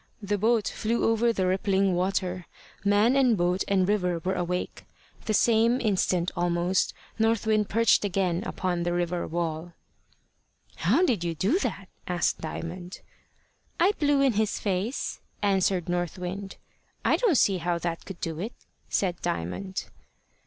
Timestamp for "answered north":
15.43-16.17